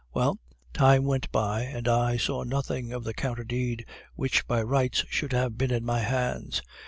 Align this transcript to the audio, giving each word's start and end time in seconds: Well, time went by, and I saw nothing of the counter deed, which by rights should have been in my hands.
Well, 0.15 0.39
time 0.73 1.03
went 1.03 1.31
by, 1.31 1.61
and 1.61 1.87
I 1.87 2.17
saw 2.17 2.41
nothing 2.41 2.91
of 2.91 3.03
the 3.03 3.13
counter 3.13 3.43
deed, 3.43 3.85
which 4.15 4.47
by 4.47 4.63
rights 4.63 5.05
should 5.11 5.31
have 5.31 5.59
been 5.59 5.69
in 5.69 5.85
my 5.85 5.99
hands. 5.99 6.63